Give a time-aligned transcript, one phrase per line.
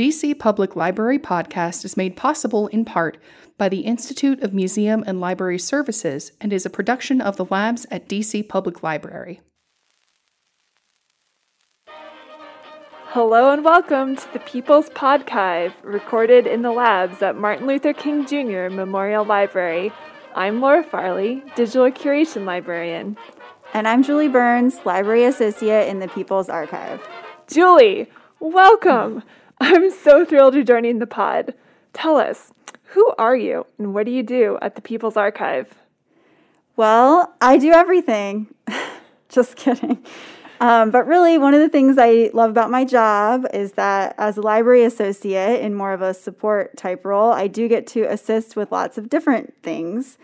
[0.00, 3.18] DC Public Library podcast is made possible in part
[3.58, 7.86] by the Institute of Museum and Library Services and is a production of the labs
[7.90, 9.42] at DC Public Library.
[13.08, 18.24] Hello and welcome to the People's Podkive, recorded in the labs at Martin Luther King
[18.24, 18.74] Jr.
[18.74, 19.92] Memorial Library.
[20.34, 23.18] I'm Laura Farley, Digital Curation Librarian.
[23.74, 27.06] And I'm Julie Burns, Library Associate in the People's Archive.
[27.46, 28.08] Julie,
[28.38, 29.22] welcome!
[29.62, 31.52] I'm so thrilled you're joining the pod.
[31.92, 32.50] Tell us,
[32.84, 35.74] who are you and what do you do at the People's Archive?
[36.76, 38.54] Well, I do everything.
[39.28, 40.02] Just kidding.
[40.60, 44.38] Um, but really, one of the things I love about my job is that as
[44.38, 48.56] a library associate in more of a support type role, I do get to assist
[48.56, 50.16] with lots of different things.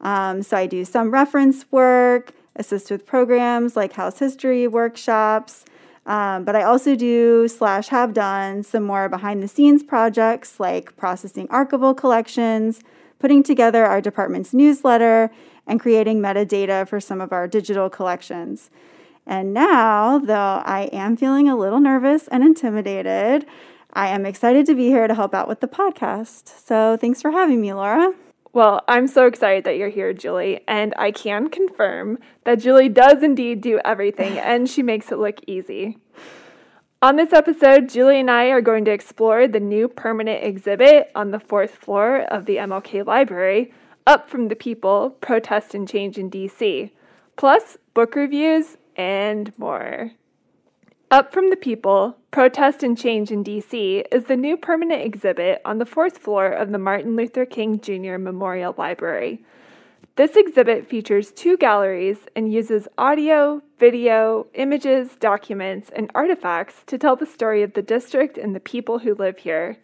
[0.00, 5.66] Um, so I do some reference work, assist with programs like house history workshops,
[6.08, 10.96] um, but I also do slash have done some more behind the scenes projects like
[10.96, 12.80] processing archival collections,
[13.18, 15.30] putting together our department's newsletter,
[15.66, 18.70] and creating metadata for some of our digital collections.
[19.26, 23.44] And now, though I am feeling a little nervous and intimidated,
[23.92, 26.48] I am excited to be here to help out with the podcast.
[26.66, 28.14] So thanks for having me, Laura.
[28.52, 33.22] Well, I'm so excited that you're here, Julie, and I can confirm that Julie does
[33.22, 35.98] indeed do everything and she makes it look easy.
[37.00, 41.30] On this episode, Julie and I are going to explore the new permanent exhibit on
[41.30, 43.72] the fourth floor of the MLK Library,
[44.04, 46.90] Up from the People Protest and Change in DC,
[47.36, 50.10] plus book reviews and more.
[51.10, 55.78] Up from the People, Protest and Change in DC is the new permanent exhibit on
[55.78, 58.18] the fourth floor of the Martin Luther King Jr.
[58.18, 59.42] Memorial Library.
[60.16, 67.16] This exhibit features two galleries and uses audio, video, images, documents, and artifacts to tell
[67.16, 69.78] the story of the district and the people who live here.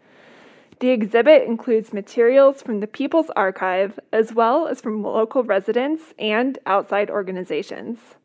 [0.81, 6.59] The exhibit includes materials from the People's Archive as well as from local residents and
[6.67, 8.17] outside organizations.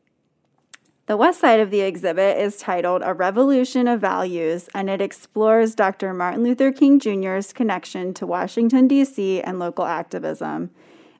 [1.09, 5.73] The west side of the exhibit is titled A Revolution of Values, and it explores
[5.73, 6.13] Dr.
[6.13, 10.69] Martin Luther King Jr.'s connection to Washington, D.C., and local activism.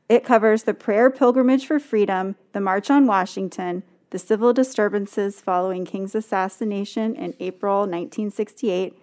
[0.08, 5.86] It covers the prayer pilgrimage for freedom, the March on Washington, the civil disturbances following
[5.86, 8.94] King's assassination in April 1968,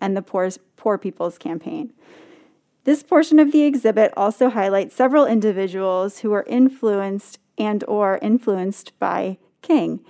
[0.00, 1.92] and the Poor, Poor People's Campaign.
[2.84, 8.98] This portion of the exhibit also highlights several individuals who were influenced and or influenced
[8.98, 10.02] by King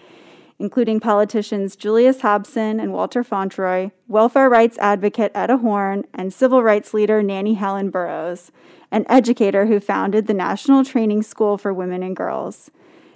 [0.61, 6.93] including politicians Julius Hobson and Walter Fauntroy, welfare rights advocate Etta Horn, and civil rights
[6.93, 8.53] leader Nannie Helen Burroughs,
[8.91, 12.71] an educator who founded the National Training School for Women and Girls.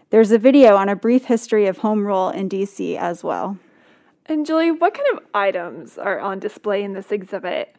[0.09, 3.59] There's a video on a brief history of home rule in DC as well.
[4.25, 7.77] And Julie, what kind of items are on display in this exhibit?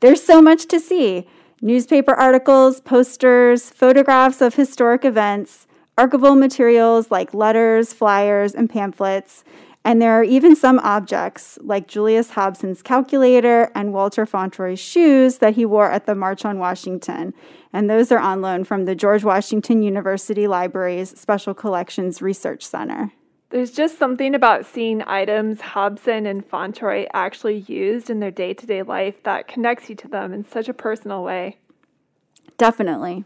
[0.00, 1.28] There's so much to see
[1.60, 5.67] newspaper articles, posters, photographs of historic events,
[5.98, 9.44] archival materials like letters, flyers, and pamphlets,
[9.84, 15.54] and there are even some objects like Julius Hobson's calculator and Walter Fauntroy's shoes that
[15.54, 17.32] he wore at the March on Washington.
[17.72, 23.12] And those are on loan from the George Washington University Library's Special Collections Research Center.
[23.50, 28.66] There's just something about seeing items Hobson and Fauntroy actually used in their day to
[28.66, 31.56] day life that connects you to them in such a personal way.
[32.58, 33.24] Definitely.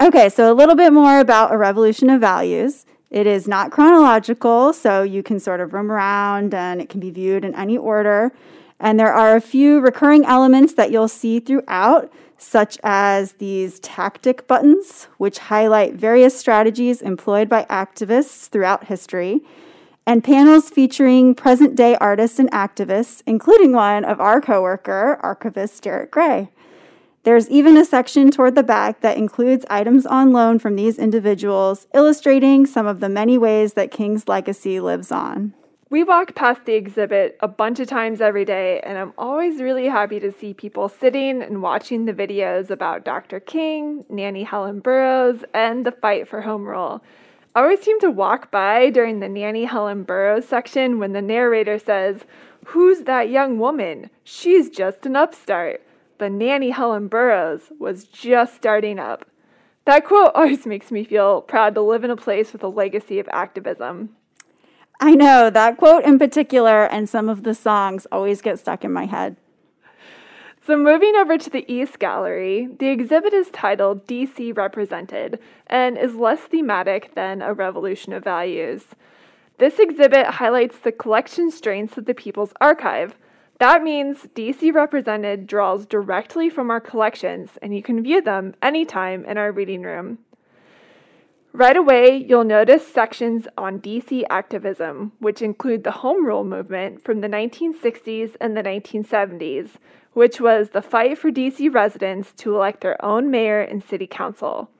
[0.00, 2.86] Okay, so a little bit more about a revolution of values.
[3.10, 7.10] It is not chronological, so you can sort of roam around and it can be
[7.10, 8.30] viewed in any order.
[8.78, 14.46] And there are a few recurring elements that you'll see throughout, such as these tactic
[14.46, 19.40] buttons, which highlight various strategies employed by activists throughout history,
[20.06, 26.12] and panels featuring present day artists and activists, including one of our coworker, archivist Derek
[26.12, 26.50] Gray.
[27.28, 31.86] There's even a section toward the back that includes items on loan from these individuals,
[31.92, 35.52] illustrating some of the many ways that King's legacy lives on.
[35.90, 39.88] We walk past the exhibit a bunch of times every day, and I'm always really
[39.88, 43.40] happy to see people sitting and watching the videos about Dr.
[43.40, 47.04] King, Nannie Helen Burroughs, and the fight for home rule.
[47.54, 51.78] I always seem to walk by during the Nannie Helen Burroughs section when the narrator
[51.78, 52.22] says,
[52.68, 54.08] Who's that young woman?
[54.24, 55.82] She's just an upstart
[56.18, 59.24] but Nannie Helen Burroughs was just starting up.
[59.84, 63.18] That quote always makes me feel proud to live in a place with a legacy
[63.18, 64.10] of activism.
[65.00, 68.92] I know, that quote in particular and some of the songs always get stuck in
[68.92, 69.36] my head.
[70.66, 76.14] So, moving over to the East Gallery, the exhibit is titled DC Represented and is
[76.14, 78.84] less thematic than A Revolution of Values.
[79.56, 83.16] This exhibit highlights the collection strengths of the People's Archive,
[83.58, 89.24] That means DC Represented draws directly from our collections, and you can view them anytime
[89.24, 90.18] in our reading room.
[91.52, 97.20] Right away, you'll notice sections on DC activism, which include the Home Rule movement from
[97.20, 99.70] the 1960s and the 1970s,
[100.12, 104.70] which was the fight for DC residents to elect their own mayor and city council.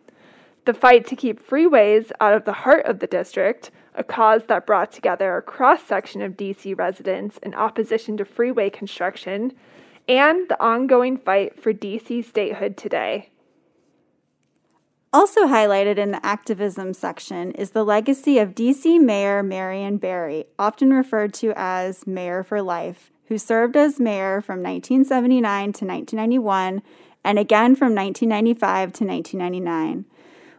[0.67, 4.67] The fight to keep freeways out of the heart of the district, a cause that
[4.67, 9.53] brought together a cross section of DC residents in opposition to freeway construction,
[10.09, 13.31] and the ongoing fight for DC statehood today.
[15.13, 20.93] Also highlighted in the activism section is the legacy of DC Mayor Marion Barry, often
[20.93, 25.43] referred to as Mayor for Life, who served as mayor from 1979
[25.73, 26.83] to 1991
[27.25, 30.05] and again from 1995 to 1999.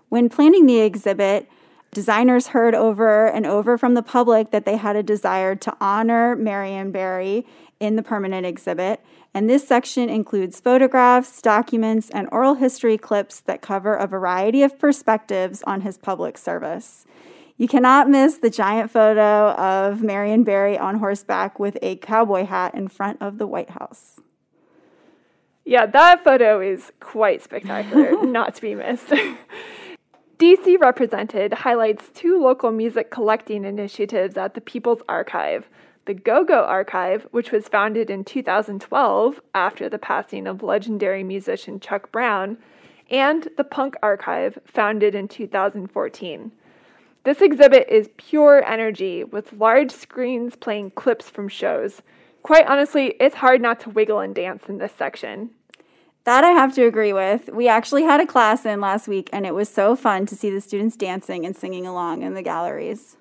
[0.09, 1.47] When planning the exhibit,
[1.91, 6.36] designers heard over and over from the public that they had a desire to honor
[6.36, 7.45] Marion Barry
[7.80, 9.01] in the permanent exhibit
[9.33, 14.80] and this section includes photographs, documents, and oral history clips that cover a variety of
[14.80, 17.06] perspectives on his public service.
[17.56, 22.74] You cannot miss the giant photo of Marion Barry on horseback with a cowboy hat
[22.74, 24.19] in front of the White House.
[25.65, 29.13] Yeah, that photo is quite spectacular, not to be missed.
[30.39, 35.68] DC Represented highlights two local music collecting initiatives at the People's Archive
[36.06, 41.77] the Go Go Archive, which was founded in 2012 after the passing of legendary musician
[41.81, 42.57] Chuck Brown,
[43.12, 46.53] and the Punk Archive, founded in 2014.
[47.25, 52.01] This exhibit is pure energy with large screens playing clips from shows.
[52.44, 55.50] Quite honestly, it's hard not to wiggle and dance in this section.
[56.25, 57.50] That I have to agree with.
[57.54, 60.50] We actually had a class in last week, and it was so fun to see
[60.50, 63.18] the students dancing and singing along in the galleries.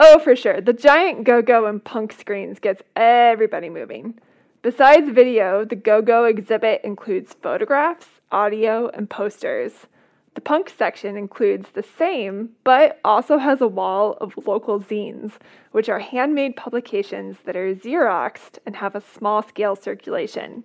[0.00, 0.60] Oh, for sure.
[0.60, 4.18] The giant go go and punk screens gets everybody moving.
[4.62, 9.86] Besides video, the go go exhibit includes photographs, audio, and posters.
[10.34, 15.32] The punk section includes the same, but also has a wall of local zines,
[15.72, 20.62] which are handmade publications that are Xeroxed and have a small scale circulation.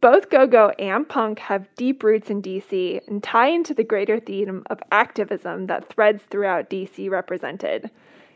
[0.00, 4.20] Both go go and punk have deep roots in DC and tie into the greater
[4.20, 7.90] theme of activism that threads throughout DC represented.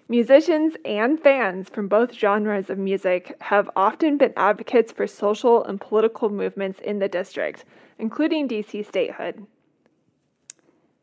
[0.08, 5.80] Musicians and fans from both genres of music have often been advocates for social and
[5.80, 7.64] political movements in the district,
[7.96, 9.46] including DC statehood.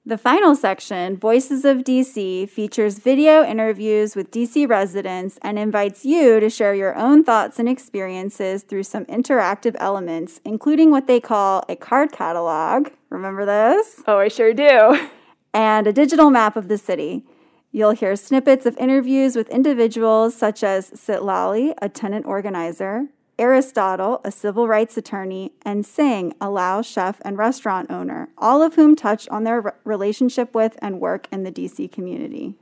[0.05, 6.39] The final section, Voices of DC, features video interviews with DC residents and invites you
[6.39, 11.65] to share your own thoughts and experiences through some interactive elements, including what they call
[11.67, 12.87] a card catalog.
[13.09, 14.01] Remember those?
[14.07, 15.09] Oh, I sure do.
[15.53, 17.25] And a digital map of the city.
[17.71, 23.07] You'll hear snippets of interviews with individuals such as Citlali, a tenant organizer,
[23.39, 28.75] Aristotle, a civil rights attorney, and Seng, a Lao chef and restaurant owner, all of
[28.75, 32.55] whom touch on their relationship with and work in the DC community.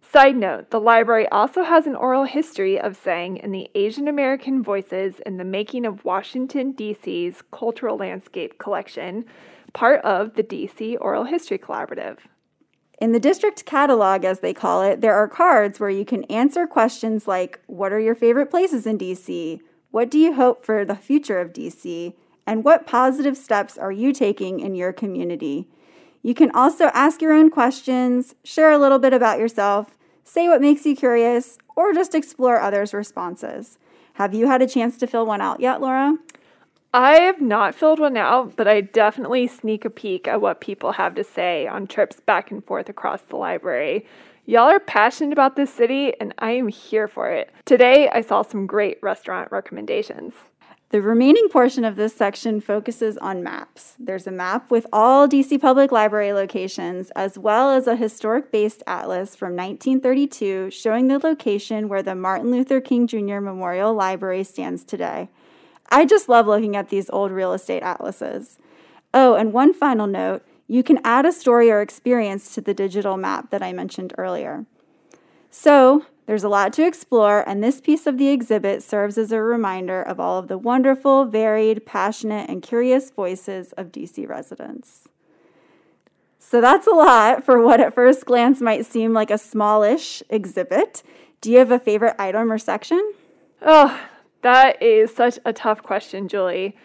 [0.00, 4.62] Side note the library also has an oral history of Seng and the Asian American
[4.62, 9.24] voices in the making of Washington, D.C.'s Cultural Landscape Collection,
[9.72, 12.18] part of the DC Oral History Collaborative.
[13.00, 16.66] In the district catalog, as they call it, there are cards where you can answer
[16.66, 19.60] questions like What are your favorite places in DC?
[19.92, 22.14] What do you hope for the future of DC?
[22.46, 25.68] And what positive steps are you taking in your community?
[26.22, 30.62] You can also ask your own questions, share a little bit about yourself, say what
[30.62, 33.78] makes you curious, or just explore others' responses.
[34.14, 36.16] Have you had a chance to fill one out yet, Laura?
[36.94, 40.92] I have not filled one out, but I definitely sneak a peek at what people
[40.92, 44.06] have to say on trips back and forth across the library.
[44.44, 47.52] Y'all are passionate about this city, and I am here for it.
[47.64, 50.34] Today, I saw some great restaurant recommendations.
[50.90, 53.94] The remaining portion of this section focuses on maps.
[54.00, 58.82] There's a map with all DC Public Library locations, as well as a historic based
[58.84, 63.38] atlas from 1932 showing the location where the Martin Luther King Jr.
[63.38, 65.28] Memorial Library stands today.
[65.88, 68.58] I just love looking at these old real estate atlases.
[69.14, 73.18] Oh, and one final note you can add a story or experience to the digital
[73.18, 74.64] map that I mentioned earlier.
[75.50, 79.42] So, there's a lot to explore, and this piece of the exhibit serves as a
[79.42, 85.08] reminder of all of the wonderful, varied, passionate, and curious voices of DC residents.
[86.38, 91.02] So that's a lot for what at first glance might seem like a smallish exhibit.
[91.42, 93.12] Do you have a favorite item or section?
[93.60, 94.00] Oh,
[94.40, 96.76] that is such a tough question, Julie.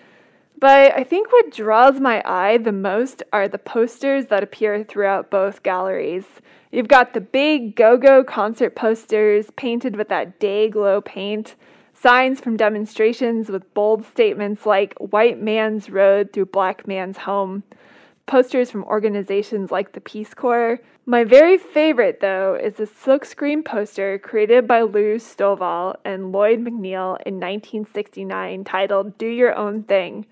[0.59, 5.29] But I think what draws my eye the most are the posters that appear throughout
[5.29, 6.25] both galleries.
[6.71, 11.55] You've got the big go go concert posters painted with that day glow paint.
[11.93, 17.63] signs from demonstrations with bold statements like white man's road through black man's home,
[18.27, 20.79] posters from organizations like the Peace Corps.
[21.09, 27.15] My very favorite, though, is the silkscreen poster created by Lou Stovall and Lloyd McNeil
[27.25, 30.25] in 1969 titled Do Your Own Thing.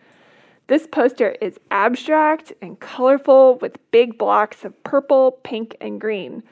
[0.67, 6.43] This poster is abstract and colorful with big blocks of purple, pink, and green.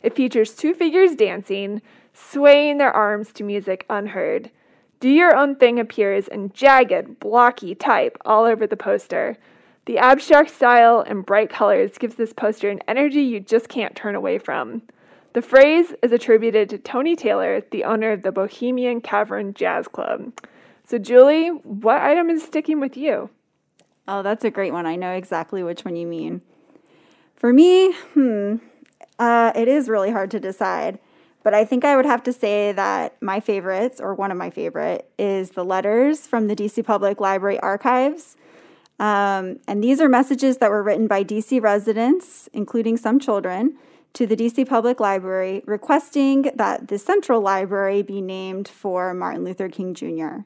[0.00, 4.52] It features two figures dancing, swaying their arms to music unheard.
[5.00, 9.38] Do Your Own Thing appears in jagged, blocky type all over the poster.
[9.86, 14.14] The abstract style and bright colors gives this poster an energy you just can't turn
[14.14, 14.82] away from.
[15.32, 20.32] The phrase is attributed to Tony Taylor, the owner of the Bohemian Cavern Jazz Club.
[20.86, 23.30] So, Julie, what item is sticking with you?
[24.06, 24.86] Oh, that's a great one.
[24.86, 26.42] I know exactly which one you mean.
[27.34, 28.56] For me, hmm,
[29.18, 30.98] uh, it is really hard to decide.
[31.42, 34.50] But I think I would have to say that my favorites, or one of my
[34.50, 38.36] favorite, is the letters from the DC Public Library archives.
[39.02, 43.76] Um, and these are messages that were written by DC residents, including some children,
[44.12, 49.68] to the DC Public Library requesting that the Central Library be named for Martin Luther
[49.68, 50.44] King Jr.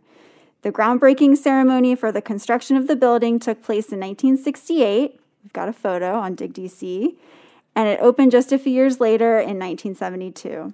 [0.62, 5.20] The groundbreaking ceremony for the construction of the building took place in 1968.
[5.44, 7.14] We've got a photo on Dig DC.
[7.74, 10.72] And it opened just a few years later in 1972.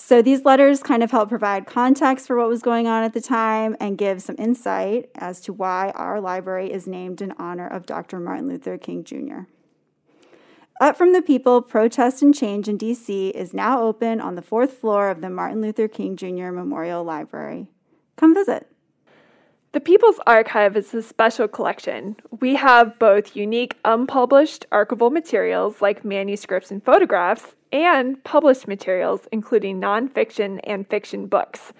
[0.00, 3.20] So these letters kind of help provide context for what was going on at the
[3.20, 7.84] time and give some insight as to why our library is named in honor of
[7.84, 8.20] Dr.
[8.20, 9.40] Martin Luther King Jr.
[10.80, 14.74] Up from the People Protest and Change in DC is now open on the fourth
[14.74, 16.52] floor of the Martin Luther King Jr.
[16.52, 17.72] Memorial Library.
[18.16, 18.70] Come visit.
[19.78, 22.16] The People's Archive is a special collection.
[22.40, 29.80] We have both unique unpublished archival materials like manuscripts and photographs, and published materials, including
[29.80, 31.72] nonfiction and fiction books.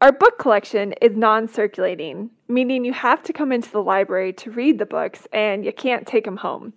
[0.00, 4.50] Our book collection is non circulating, meaning you have to come into the library to
[4.50, 6.72] read the books and you can't take them home.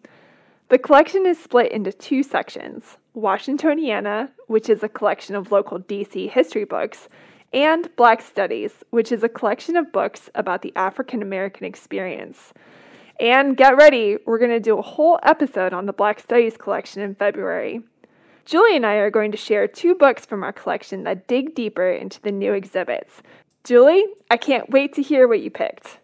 [0.68, 6.30] The collection is split into two sections Washingtoniana, which is a collection of local DC
[6.30, 7.10] history books,
[7.54, 12.54] and Black Studies, which is a collection of books about the African American experience.
[13.20, 17.02] And get ready, we're going to do a whole episode on the Black Studies collection
[17.02, 17.82] in February.
[18.46, 21.92] Julie and I are going to share two books from our collection that dig deeper
[21.92, 23.22] into the new exhibits.
[23.64, 26.00] Julie, I can't wait to hear what you picked.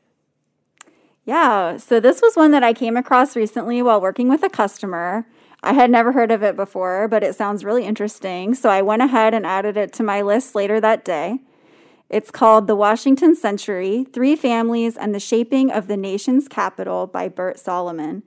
[1.25, 5.25] Yeah, so this was one that I came across recently while working with a customer.
[5.66, 9.02] I had never heard of it before, but it sounds really interesting, so I went
[9.02, 11.40] ahead and added it to my list later that day.
[12.08, 17.28] It's called The Washington Century Three Families and the Shaping of the Nation's Capital by
[17.30, 18.22] Burt Solomon.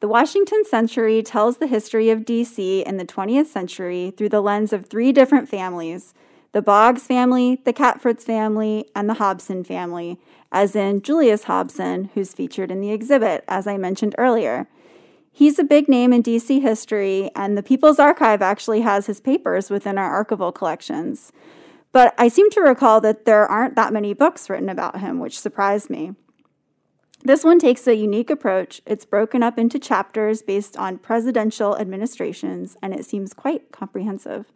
[0.00, 4.72] The Washington Century tells the history of DC in the 20th century through the lens
[4.72, 6.14] of three different families
[6.52, 10.18] the Boggs family, the Catfords family, and the Hobson family,
[10.50, 14.66] as in Julius Hobson, who's featured in the exhibit, as I mentioned earlier.
[15.36, 19.68] He's a big name in DC history, and the People's Archive actually has his papers
[19.68, 21.32] within our archival collections.
[21.90, 25.36] But I seem to recall that there aren't that many books written about him, which
[25.36, 26.12] surprised me.
[27.24, 28.80] This one takes a unique approach.
[28.86, 34.52] It's broken up into chapters based on presidential administrations, and it seems quite comprehensive.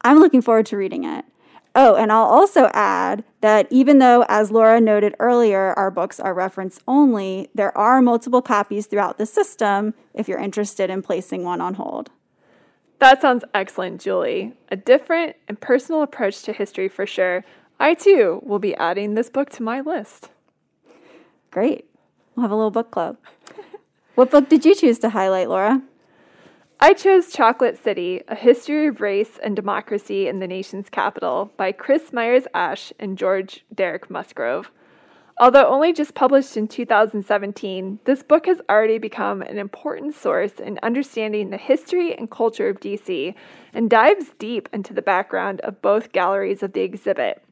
[0.00, 1.26] I'm looking forward to reading it.
[1.74, 6.34] Oh, and I'll also add that even though, as Laura noted earlier, our books are
[6.34, 11.60] reference only, there are multiple copies throughout the system if you're interested in placing one
[11.60, 12.10] on hold.
[12.98, 14.52] That sounds excellent, Julie.
[14.70, 17.44] A different and personal approach to history for sure.
[17.78, 20.28] I too will be adding this book to my list.
[21.50, 21.86] Great.
[22.34, 23.16] We'll have a little book club.
[24.16, 25.82] what book did you choose to highlight, Laura?
[26.82, 31.72] I chose Chocolate City A History of Race and Democracy in the Nation's Capital by
[31.72, 34.70] Chris Myers Asch and George Derek Musgrove.
[35.38, 40.78] Although only just published in 2017, this book has already become an important source in
[40.82, 43.34] understanding the history and culture of DC
[43.74, 47.42] and dives deep into the background of both galleries of the exhibit.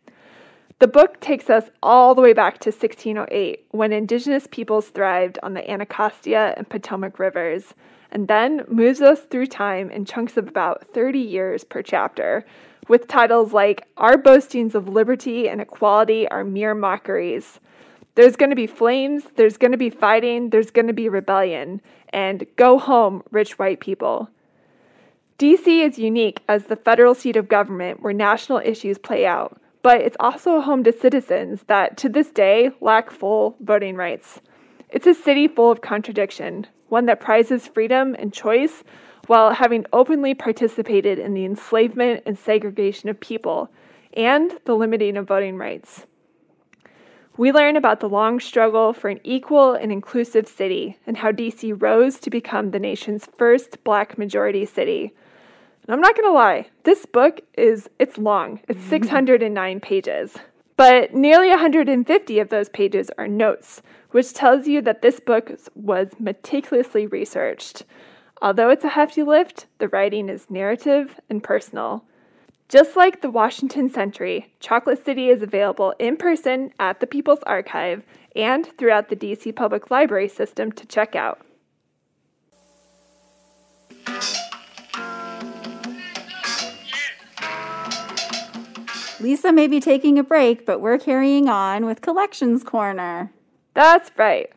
[0.78, 5.52] The book takes us all the way back to 1608, when indigenous peoples thrived on
[5.52, 7.74] the Anacostia and Potomac rivers,
[8.10, 12.44] and then moves us through time in chunks of about 30 years per chapter,
[12.88, 17.60] with titles like Our Boastings of Liberty and Equality Are Mere Mockeries.
[18.14, 21.80] There's going to be flames, there's going to be fighting, there's going to be rebellion,
[22.08, 24.30] and go home, rich white people.
[25.38, 30.00] DC is unique as the federal seat of government where national issues play out but
[30.00, 34.40] it's also a home to citizens that to this day lack full voting rights.
[34.90, 38.82] It's a city full of contradiction, one that prizes freedom and choice
[39.26, 43.70] while having openly participated in the enslavement and segregation of people,
[44.14, 46.06] and the limiting of voting rights.
[47.36, 51.80] We learn about the long struggle for an equal and inclusive city and how DC
[51.80, 55.14] rose to become the nation's first black majority city.
[55.86, 58.60] And I'm not going to lie, this book is it's long.
[58.66, 58.88] It's mm-hmm.
[58.88, 60.36] 609 pages.
[60.76, 66.10] But nearly 150 of those pages are notes, which tells you that this book was
[66.18, 67.84] meticulously researched.
[68.40, 72.04] Although it's a hefty lift, the writing is narrative and personal.
[72.68, 78.04] Just like the Washington Century, Chocolate City is available in person at the People's Archive
[78.36, 81.40] and throughout the DC Public Library system to check out.
[89.20, 93.32] Lisa may be taking a break, but we're carrying on with Collections Corner.
[93.74, 94.50] That's right.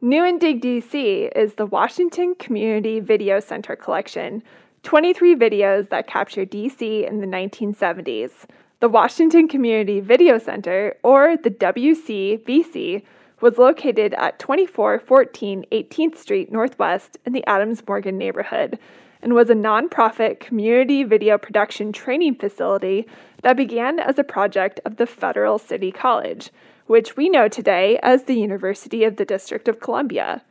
[0.00, 4.42] New in Dig DC is the Washington Community Video Center collection,
[4.82, 8.46] 23 videos that capture DC in the 1970s.
[8.80, 13.02] The Washington Community Video Center, or the WCVC,
[13.40, 18.78] was located at 2414 18th Street Northwest in the Adams Morgan neighborhood
[19.22, 23.06] and was a nonprofit community video production training facility
[23.42, 26.50] that began as a project of the Federal City College,
[26.88, 30.42] which we know today as the University of the District of Columbia.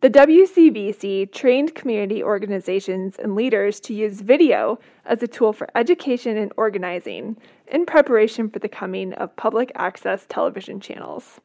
[0.00, 6.36] The WCVC trained community organizations and leaders to use video as a tool for education
[6.36, 7.36] and organizing
[7.66, 11.40] in preparation for the coming of public access television channels.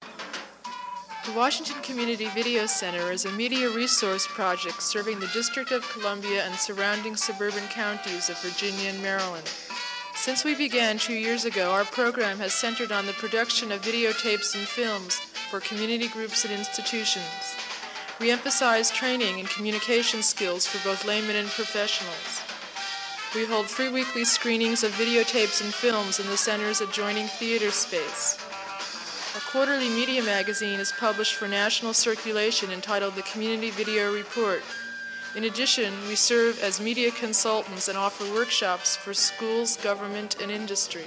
[0.00, 6.44] The Washington Community Video Center is a media resource project serving the District of Columbia
[6.44, 9.48] and surrounding suburban counties of Virginia and Maryland.
[10.22, 14.54] Since we began two years ago, our program has centered on the production of videotapes
[14.54, 15.16] and films
[15.50, 17.56] for community groups and institutions.
[18.20, 22.40] We emphasize training and communication skills for both laymen and professionals.
[23.34, 28.38] We hold free weekly screenings of videotapes and films in the center's adjoining theater space.
[29.36, 34.62] A quarterly media magazine is published for national circulation entitled the Community Video Report.
[35.34, 41.04] In addition, we serve as media consultants and offer workshops for schools, government, and industry.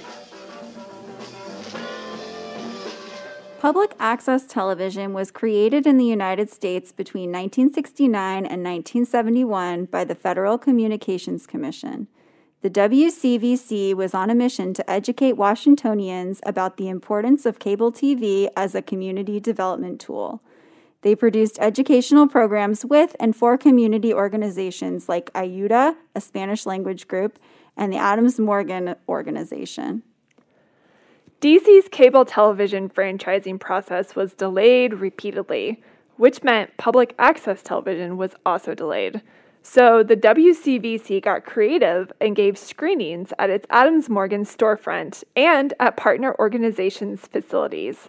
[3.60, 10.16] Public access television was created in the United States between 1969 and 1971 by the
[10.16, 12.08] Federal Communications Commission.
[12.62, 18.48] The WCVC was on a mission to educate Washingtonians about the importance of cable TV
[18.56, 20.42] as a community development tool.
[21.02, 27.38] They produced educational programs with and for community organizations like Ayuda, a Spanish language group,
[27.76, 30.02] and the Adams Morgan organization.
[31.40, 35.82] DC's cable television franchising process was delayed repeatedly,
[36.16, 39.20] which meant public access television was also delayed.
[39.62, 45.96] So the WCVC got creative and gave screenings at its Adams Morgan storefront and at
[45.96, 48.08] partner organizations' facilities.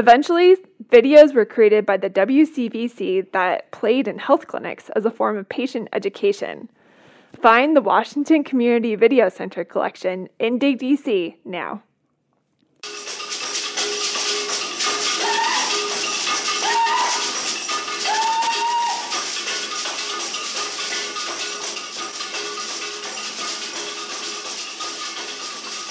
[0.00, 0.56] Eventually,
[0.88, 5.46] videos were created by the WCVC that played in health clinics as a form of
[5.50, 6.70] patient education.
[7.42, 11.82] Find the Washington Community Video Center collection in Dig DC now.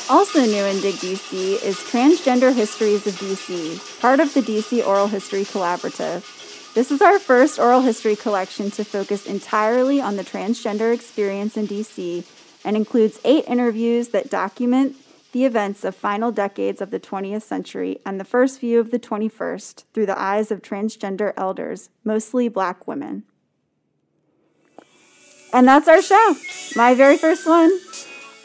[0.09, 5.07] Also new in Dig DC is Transgender Histories of DC, part of the DC Oral
[5.07, 6.73] History Collaborative.
[6.73, 11.67] This is our first oral history collection to focus entirely on the transgender experience in
[11.67, 12.25] DC
[12.65, 14.95] and includes eight interviews that document
[15.31, 18.97] the events of final decades of the 20th century and the first view of the
[18.97, 23.25] 21st through the eyes of transgender elders, mostly black women.
[25.53, 26.35] And that's our show,
[26.75, 27.69] my very first one.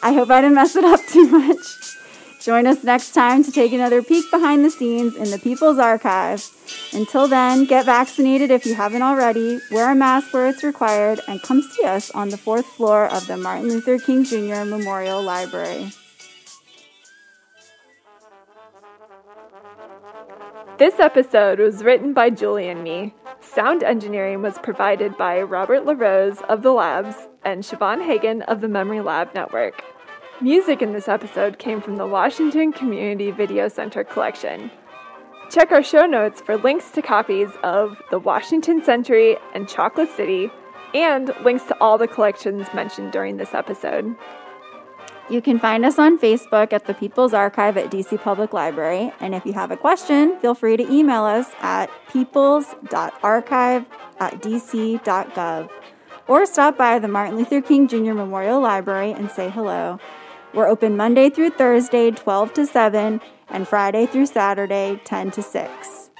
[0.04, 1.96] I hope I didn't mess it up too much.
[2.38, 6.46] Join us next time to take another peek behind the scenes in the People's Archive.
[6.92, 11.40] Until then, get vaccinated if you haven't already, wear a mask where it's required, and
[11.40, 14.66] come see us on the fourth floor of the Martin Luther King Jr.
[14.66, 15.90] Memorial Library.
[20.76, 23.14] This episode was written by Julie and me.
[23.40, 28.68] Sound engineering was provided by Robert LaRose of The Labs and Siobhan Hagen of the
[28.68, 29.82] Memory Lab Network.
[30.44, 34.70] Music in this episode came from the Washington Community Video Center collection.
[35.48, 40.50] Check our show notes for links to copies of The Washington Century and Chocolate City,
[40.92, 44.14] and links to all the collections mentioned during this episode.
[45.30, 49.14] You can find us on Facebook at the People's Archive at DC Public Library.
[49.20, 53.86] And if you have a question, feel free to email us at peoples.archive
[54.20, 55.70] at dc.gov
[56.28, 58.12] or stop by the Martin Luther King Jr.
[58.12, 59.98] Memorial Library and say hello.
[60.54, 66.10] We're open Monday through Thursday, 12 to 7, and Friday through Saturday, 10 to 6.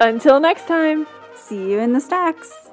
[0.00, 2.70] Until next time, see you in the stacks.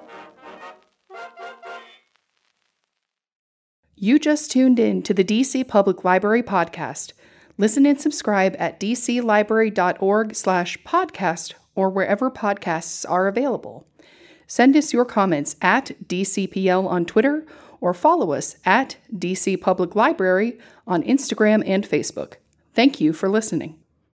[3.96, 7.12] You just tuned in to the DC Public Library podcast.
[7.58, 13.86] Listen and subscribe at dclibrary.org/podcast or wherever podcasts are available.
[14.48, 17.46] Send us your comments at DCPL on Twitter
[17.86, 22.38] or follow us at DC Public Library on Instagram and Facebook.
[22.74, 23.78] Thank you for listening.